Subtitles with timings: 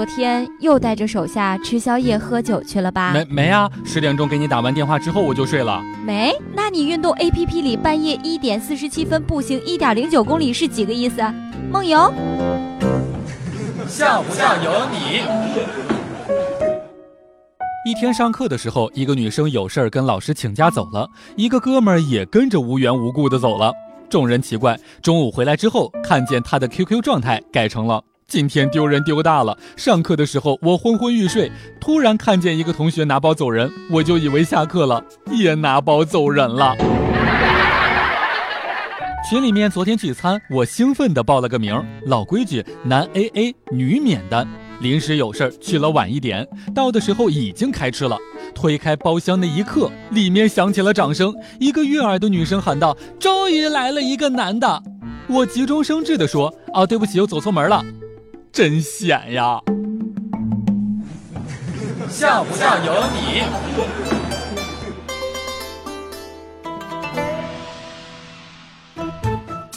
[0.00, 3.12] 昨天又带着手下吃宵夜喝酒去了吧？
[3.12, 5.78] 没没啊，十点钟给你打完电话之后我就睡了。
[6.06, 6.34] 没？
[6.54, 11.20] 那你运动 A P P 里半夜一点四十七分步行一点零九公里是几个意思？
[11.70, 12.10] 梦游？
[13.86, 15.20] 像不像有你？
[17.84, 21.06] 一天上课的时候，一个女生有事儿跟老师请假走了，
[21.36, 23.70] 一个哥们儿也跟着无缘无故的走了。
[24.08, 29.58] 众人奇怪，中午回来之后，看见他的 QQ 状态改成了“今天丢人丢大了”。
[29.76, 36.74] 上课的时候我昏昏欲睡，突然看见一个同学拿包走人，我就以为下课了，也拿包走人了。
[39.28, 44.46] 群里面昨天聚餐，我兴奋地报了个名，老规矩，男 AA 女免单。
[44.80, 48.16] 临时有事儿去了晚一点，到的时候已经开吃了。
[48.54, 51.34] 推开包厢那一刻，里面响起了掌声。
[51.60, 54.82] 一个悦耳的女生喊道：“终于来了一个男的！”
[55.28, 57.84] 我急中生智地说：“啊，对不起，我走错门了。”
[58.52, 59.60] 真险呀！
[62.08, 63.42] 像不像有你？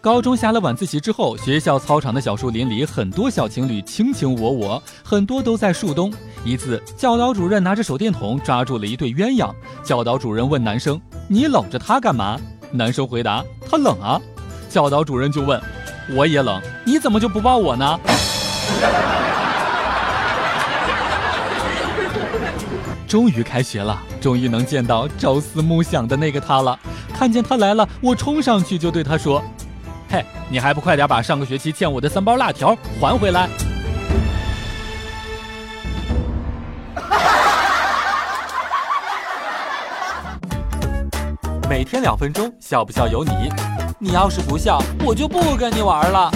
[0.00, 6.12] 高中下了晚自习之后，学校操场的小树林里，很多小情侣卿卿我我，很多都在树东。
[6.44, 9.54] 一次，教导主任拿着手电筒抓住了一对鸳鸯。
[9.82, 12.40] 教导主任问男生：“你搂着他干嘛？”
[12.72, 14.20] 男生回答：“他冷啊。”
[14.68, 15.60] 教导主任就问
[16.16, 18.00] ：“我也冷，你怎么就不抱我呢？”
[23.06, 26.76] 终于开学了，终于能见到朝思暮想的那个他了。
[27.16, 29.42] 看见他来了，我冲上去就对他说。
[30.10, 33.48] 嘿，你还不快点把上个学期欠我的三包辣条还回来！
[41.68, 43.48] 每天两分钟，笑不笑由你。
[43.98, 46.30] 你要是不笑，我就不跟你玩了。